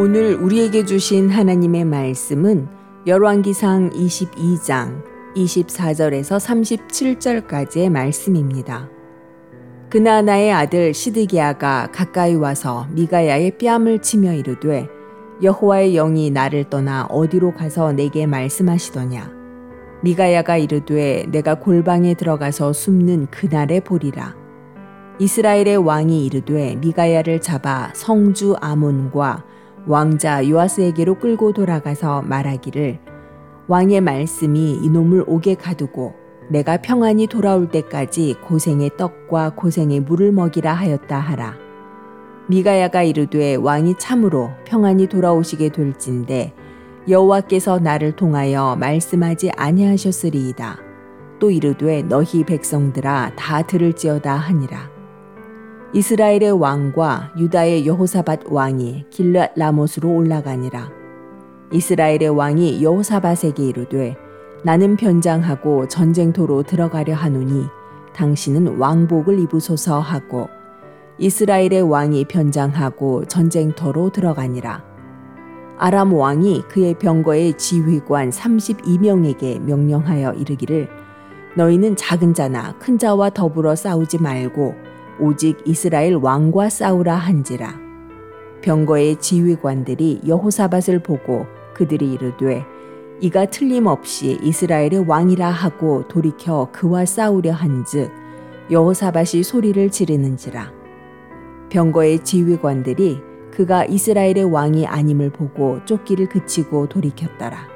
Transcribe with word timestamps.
오늘 0.00 0.34
우리에게 0.34 0.86
주신 0.86 1.28
하나님의 1.28 1.84
말씀은 1.84 2.68
열왕기상 3.06 3.90
22장 3.90 5.02
24절에서 5.36 6.40
37절까지의 7.46 7.90
말씀입니다. 7.90 8.88
그나나의 9.90 10.52
아들 10.52 10.94
시드기야가 10.94 11.90
가까이 11.92 12.34
와서 12.34 12.86
미가야의 12.92 13.58
뺨을 13.58 13.98
치며 13.98 14.32
이르되 14.32 14.88
여호와의 15.42 15.92
영이 15.92 16.30
나를 16.30 16.70
떠나 16.70 17.04
어디로 17.04 17.52
가서 17.52 17.92
내게 17.92 18.24
말씀하시더냐 18.24 19.30
미가야가 20.02 20.56
이르되 20.56 21.26
내가 21.30 21.56
골방에 21.56 22.14
들어가서 22.14 22.72
숨는 22.72 23.26
그날에 23.26 23.80
보리라 23.80 24.34
이스라엘의 25.18 25.76
왕이 25.76 26.24
이르되 26.24 26.76
미가야를 26.76 27.42
잡아 27.42 27.90
성주 27.92 28.56
아몬과 28.62 29.50
왕자 29.86 30.46
요아스에게로 30.46 31.16
끌고 31.18 31.52
돌아가서 31.52 32.22
말하기를 32.22 32.98
왕의 33.66 34.00
말씀이 34.00 34.80
이놈을 34.82 35.24
옥에 35.26 35.54
가두고 35.54 36.14
내가 36.50 36.76
평안히 36.78 37.26
돌아올 37.26 37.68
때까지 37.68 38.36
고생의 38.44 38.96
떡과 38.96 39.54
고생의 39.54 40.00
물을 40.00 40.32
먹이라 40.32 40.72
하였다 40.72 41.18
하라. 41.18 41.54
미가야가 42.48 43.04
이르되 43.04 43.54
왕이 43.54 43.94
참으로 43.98 44.50
평안히 44.64 45.06
돌아오시게 45.06 45.68
될진데 45.68 46.52
여호와께서 47.08 47.78
나를 47.78 48.16
통하여 48.16 48.76
말씀하지 48.76 49.52
아니하셨으리이다. 49.56 50.78
또 51.38 51.50
이르되 51.50 52.02
너희 52.02 52.44
백성들아 52.44 53.32
다 53.36 53.62
들을지어다 53.62 54.34
하니라. 54.34 54.99
이스라엘의 55.92 56.52
왕과 56.52 57.32
유다의 57.36 57.84
여호사밧 57.84 58.52
왕이 58.52 59.06
길랏 59.10 59.50
라못으로 59.56 60.08
올라가니라. 60.08 60.88
이스라엘의 61.72 62.28
왕이 62.28 62.80
여호사밧에게 62.80 63.64
이르되 63.64 64.16
나는 64.62 64.96
변장하고 64.96 65.88
전쟁터로 65.88 66.62
들어가려 66.62 67.16
하노니 67.16 67.64
당신은 68.14 68.78
왕복을 68.78 69.40
입으소서 69.40 69.98
하고 69.98 70.48
이스라엘의 71.18 71.82
왕이 71.82 72.26
변장하고 72.26 73.24
전쟁터로 73.24 74.10
들어가니라. 74.10 74.84
아람 75.76 76.12
왕이 76.12 76.66
그의 76.68 76.94
병거의 76.94 77.54
지휘관 77.58 78.30
32명에게 78.30 79.60
명령하여 79.62 80.34
이르기를 80.34 80.88
너희는 81.56 81.96
작은 81.96 82.34
자나 82.34 82.78
큰 82.78 82.96
자와 82.96 83.30
더불어 83.30 83.74
싸우지 83.74 84.18
말고 84.18 84.89
오직 85.20 85.58
이스라엘 85.64 86.14
왕과 86.14 86.68
싸우라 86.68 87.14
한지라. 87.14 87.78
병거의 88.62 89.16
지휘관들이 89.16 90.22
여호사밧을 90.26 91.02
보고 91.02 91.46
그들이 91.74 92.12
이르되 92.12 92.64
이가 93.20 93.46
틀림없이 93.46 94.38
이스라엘의 94.42 95.04
왕이라 95.06 95.48
하고 95.48 96.08
돌이켜 96.08 96.68
그와 96.72 97.04
싸우려 97.04 97.52
한즉 97.52 98.10
여호사밧이 98.70 99.42
소리를 99.42 99.90
지르는지라. 99.90 100.72
병거의 101.70 102.24
지휘관들이 102.24 103.20
그가 103.50 103.84
이스라엘의 103.84 104.44
왕이 104.44 104.86
아님을 104.86 105.30
보고 105.30 105.84
쫓기를 105.84 106.28
그치고 106.28 106.88
돌이켰더라. 106.88 107.68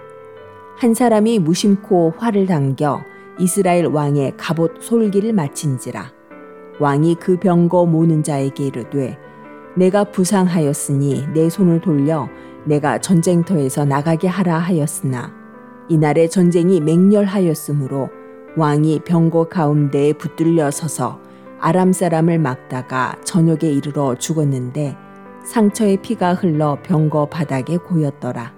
한 0.76 0.94
사람이 0.94 1.38
무심코 1.40 2.14
활을 2.16 2.46
당겨 2.46 3.02
이스라엘 3.38 3.86
왕의 3.86 4.34
갑옷 4.36 4.82
솔기를 4.82 5.32
마친지라 5.32 6.10
왕이 6.80 7.16
그 7.16 7.38
병거 7.38 7.86
모는 7.86 8.22
자에게 8.22 8.66
이르되 8.66 9.18
내가 9.76 10.04
부상하였으니 10.04 11.28
내 11.32 11.48
손을 11.48 11.80
돌려 11.80 12.28
내가 12.64 12.98
전쟁터에서 12.98 13.84
나가게 13.84 14.28
하라 14.28 14.58
하였으나 14.58 15.32
이날의 15.88 16.30
전쟁이 16.30 16.80
맹렬하였으므로 16.80 18.08
왕이 18.56 19.00
병거 19.04 19.48
가운데에 19.48 20.14
붙들려 20.14 20.70
서서 20.70 21.20
아람 21.60 21.92
사람을 21.92 22.38
막다가 22.38 23.16
저녁에 23.24 23.62
이르러 23.62 24.14
죽었는데 24.14 24.96
상처의 25.44 25.98
피가 25.98 26.34
흘러 26.34 26.78
병거 26.82 27.26
바닥에 27.26 27.76
고였더라. 27.76 28.52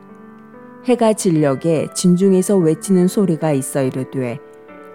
해가 0.84 1.14
진녘에 1.14 1.88
진중에서 1.94 2.56
외치는 2.58 3.08
소리가 3.08 3.52
있어 3.52 3.82
이르되 3.82 4.38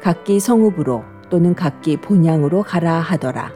각기 0.02 0.40
성읍으로 0.40 1.04
또는 1.32 1.56
각기 1.56 1.98
본향으로 1.98 2.62
가라 2.62 3.00
하더라. 3.00 3.52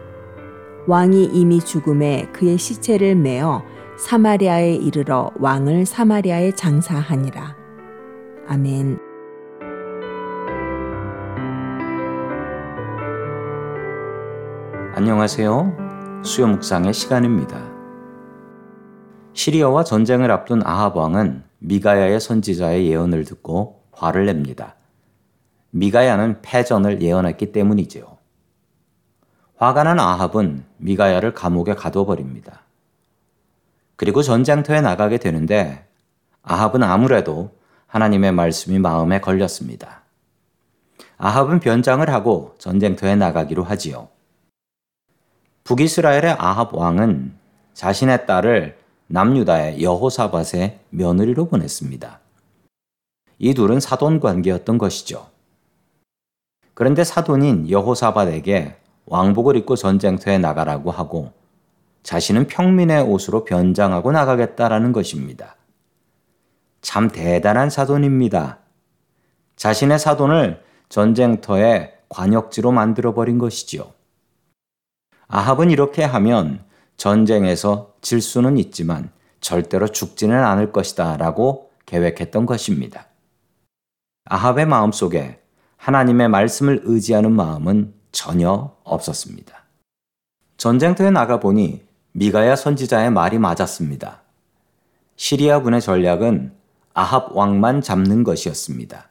왕이 0.87 1.25
이미 1.25 1.59
죽음에 1.59 2.29
그의 2.31 2.57
시체를 2.57 3.15
메어 3.15 3.63
사마리아에 3.97 4.75
이르러 4.75 5.31
왕을 5.39 5.85
사마리아에 5.85 6.53
장사하니라. 6.53 7.55
아멘. 8.47 8.97
안녕하세요. 14.95 16.21
수요 16.23 16.47
묵상의 16.47 16.93
시간입니다. 16.93 17.59
시리아와 19.33 19.83
전쟁을 19.83 20.31
앞둔 20.31 20.61
아합 20.63 20.95
왕은 20.95 21.43
미가야의 21.59 22.21
선지자의 22.21 22.87
예언을 22.87 23.25
듣고 23.25 23.81
화를 23.91 24.27
냅니다. 24.27 24.75
미가야는 25.75 26.41
패전을 26.41 27.01
예언했기 27.01 27.51
때문이지요. 27.51 28.17
화가 29.57 29.83
난 29.83 29.99
아합은 29.99 30.63
미가야를 30.77 31.33
감옥에 31.33 31.75
가둬버립니다. 31.75 32.61
그리고 33.97 34.21
전쟁터에 34.21 34.79
나가게 34.79 35.17
되는데 35.17 35.85
아합은 36.43 36.81
아무래도 36.81 37.51
하나님의 37.87 38.31
말씀이 38.31 38.79
마음에 38.79 39.19
걸렸습니다. 39.19 40.03
아합은 41.17 41.59
변장을 41.59 42.09
하고 42.09 42.55
전쟁터에 42.57 43.17
나가기로 43.17 43.63
하지요. 43.65 44.07
북이스라엘의 45.65 46.37
아합 46.39 46.73
왕은 46.73 47.33
자신의 47.73 48.25
딸을 48.27 48.77
남유다의 49.07 49.83
여호사밧의 49.83 50.79
며느리로 50.89 51.49
보냈습니다. 51.49 52.19
이 53.39 53.53
둘은 53.53 53.81
사돈 53.81 54.21
관계였던 54.21 54.77
것이죠. 54.77 55.34
그런데 56.75 57.03
사돈인 57.03 57.69
여호사밧에게 57.69 58.75
왕복을 59.05 59.55
입고 59.55 59.75
전쟁터에 59.77 60.37
나가라고 60.37 60.91
하고 60.91 61.31
자신은 62.03 62.47
평민의 62.47 63.01
옷으로 63.01 63.45
변장하고 63.45 64.11
나가겠다라는 64.11 64.91
것입니다. 64.91 65.55
참 66.81 67.09
대단한 67.09 67.69
사돈입니다. 67.69 68.59
자신의 69.55 69.97
사돈을 69.97 70.63
전쟁터의 70.89 71.93
관역지로 72.09 72.71
만들어버린 72.71 73.39
것이지요. 73.39 73.91
아합은 75.27 75.71
이렇게 75.71 76.03
하면 76.03 76.63
전쟁에서 76.97 77.93
질 78.01 78.21
수는 78.21 78.57
있지만 78.57 79.09
절대로 79.39 79.87
죽지는 79.87 80.43
않을 80.43 80.71
것이다 80.71 81.17
라고 81.17 81.71
계획했던 81.85 82.45
것입니다. 82.45 83.07
아합의 84.25 84.65
마음 84.65 84.91
속에 84.91 85.39
하나님의 85.85 86.29
말씀을 86.29 86.81
의지하는 86.83 87.31
마음은 87.31 87.93
전혀 88.11 88.75
없었습니다. 88.83 89.65
전쟁터에 90.57 91.11
나가보니 91.11 91.83
미가야 92.13 92.55
선지자의 92.55 93.11
말이 93.11 93.37
맞았습니다. 93.37 94.23
시리아군의 95.15 95.81
전략은 95.81 96.53
아합 96.95 97.37
왕만 97.37 97.81
잡는 97.81 98.23
것이었습니다. 98.23 99.09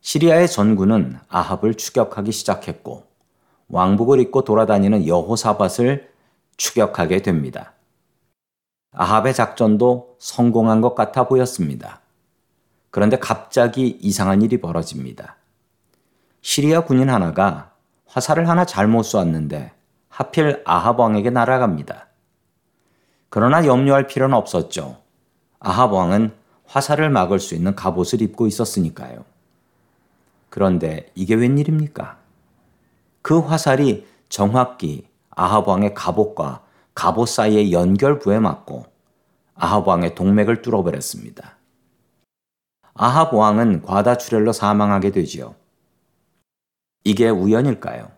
시리아의 0.00 0.48
전군은 0.48 1.18
아합을 1.28 1.74
추격하기 1.74 2.32
시작했고 2.32 3.04
왕복을 3.68 4.20
입고 4.20 4.44
돌아다니는 4.44 5.06
여호사밧을 5.06 6.10
추격하게 6.56 7.20
됩니다. 7.20 7.74
아합의 8.92 9.34
작전도 9.34 10.16
성공한 10.20 10.80
것 10.80 10.94
같아 10.94 11.28
보였습니다. 11.28 12.00
그런데 12.90 13.18
갑자기 13.18 13.98
이상한 14.00 14.40
일이 14.40 14.58
벌어집니다. 14.58 15.36
시리아 16.46 16.82
군인 16.82 17.10
하나가 17.10 17.72
화살을 18.06 18.48
하나 18.48 18.64
잘못 18.64 19.02
쏘았는데 19.02 19.72
하필 20.08 20.62
아합 20.64 21.00
왕에게 21.00 21.30
날아갑니다. 21.30 22.06
그러나 23.30 23.66
염려할 23.66 24.06
필요는 24.06 24.36
없었죠. 24.36 24.96
아합 25.58 25.92
왕은 25.92 26.32
화살을 26.64 27.10
막을 27.10 27.40
수 27.40 27.56
있는 27.56 27.74
갑옷을 27.74 28.22
입고 28.22 28.46
있었으니까요. 28.46 29.24
그런데 30.48 31.10
이게 31.16 31.34
웬일입니까? 31.34 32.16
그 33.22 33.40
화살이 33.40 34.06
정확히 34.28 35.08
아합 35.30 35.66
왕의 35.66 35.94
갑옷과 35.94 36.62
갑옷 36.94 37.28
사이의 37.28 37.72
연결부에 37.72 38.38
맞고 38.38 38.86
아합 39.56 39.88
왕의 39.88 40.14
동맥을 40.14 40.62
뚫어버렸습니다. 40.62 41.56
아합 42.94 43.34
왕은 43.34 43.82
과다출혈로 43.82 44.52
사망하게 44.52 45.10
되지요. 45.10 45.56
이게 47.06 47.28
우연일까요? 47.28 48.10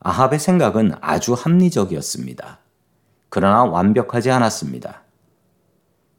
아합의 0.00 0.40
생각은 0.40 0.94
아주 1.00 1.34
합리적이었습니다. 1.34 2.58
그러나 3.28 3.62
완벽하지 3.62 4.32
않았습니다. 4.32 5.02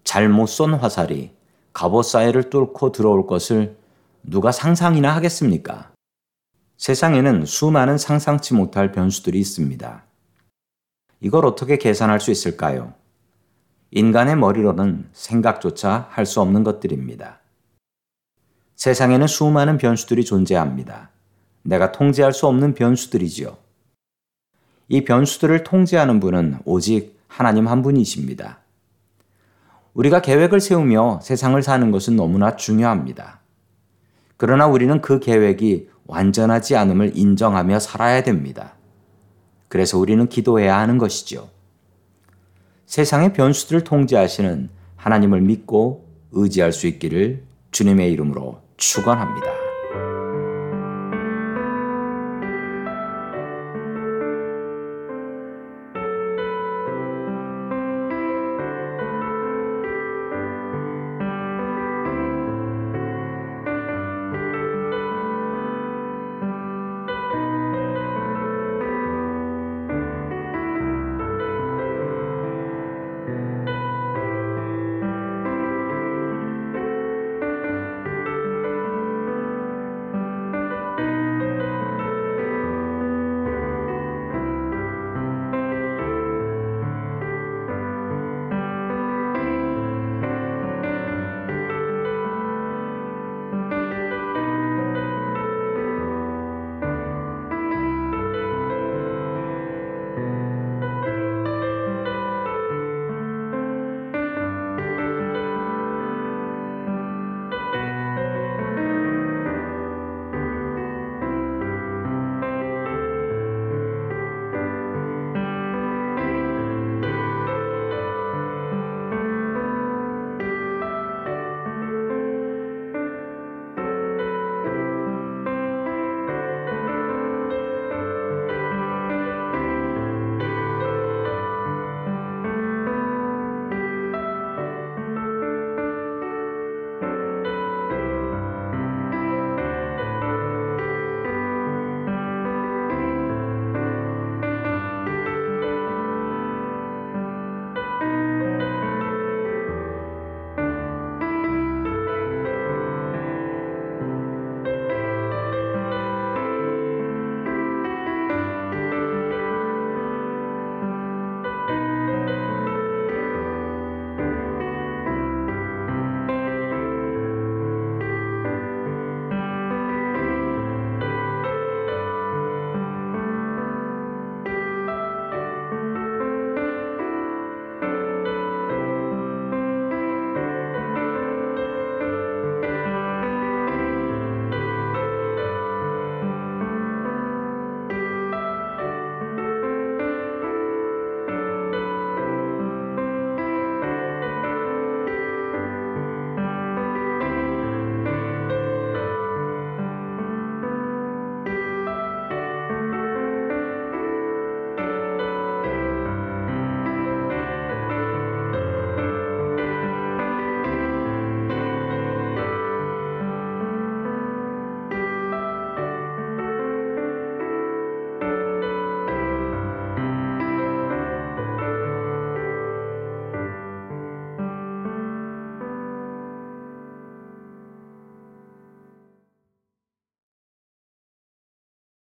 잘못 0.05 0.45
쏜 0.45 0.73
화살이 0.73 1.35
갑옷 1.73 2.05
사이를 2.05 2.49
뚫고 2.49 2.93
들어올 2.93 3.27
것을 3.27 3.75
누가 4.23 4.53
상상이나 4.53 5.13
하겠습니까? 5.13 5.91
세상에는 6.77 7.45
수많은 7.45 7.97
상상치 7.97 8.53
못할 8.53 8.93
변수들이 8.93 9.37
있습니다. 9.37 10.05
이걸 11.19 11.45
어떻게 11.45 11.77
계산할 11.77 12.21
수 12.21 12.31
있을까요? 12.31 12.93
인간의 13.91 14.37
머리로는 14.37 15.09
생각조차 15.11 16.07
할 16.09 16.25
수 16.25 16.39
없는 16.39 16.63
것들입니다. 16.63 17.41
세상에는 18.75 19.27
수많은 19.27 19.77
변수들이 19.77 20.25
존재합니다. 20.25 21.09
내가 21.63 21.91
통제할 21.91 22.33
수 22.33 22.47
없는 22.47 22.73
변수들이지요. 22.73 23.57
이 24.89 25.03
변수들을 25.03 25.63
통제하는 25.63 26.19
분은 26.19 26.59
오직 26.65 27.19
하나님 27.27 27.67
한 27.67 27.81
분이십니다. 27.81 28.59
우리가 29.93 30.21
계획을 30.21 30.59
세우며 30.59 31.21
세상을 31.23 31.61
사는 31.63 31.89
것은 31.89 32.15
너무나 32.15 32.55
중요합니다. 32.55 33.39
그러나 34.37 34.67
우리는 34.67 35.01
그 35.01 35.19
계획이 35.19 35.89
완전하지 36.05 36.75
않음을 36.75 37.17
인정하며 37.17 37.79
살아야 37.79 38.21
됩니다. 38.23 38.73
그래서 39.69 39.97
우리는 39.97 40.27
기도해야 40.27 40.77
하는 40.77 40.97
것이죠. 40.97 41.49
세상의 42.85 43.33
변수들을 43.33 43.83
통제하시는 43.85 44.69
하나님을 44.97 45.41
믿고 45.41 46.05
의지할 46.31 46.73
수 46.73 46.87
있기를 46.87 47.43
주님의 47.71 48.11
이름으로 48.11 48.64
축원합니다. 48.77 49.64